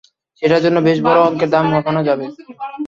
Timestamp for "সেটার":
0.43-0.61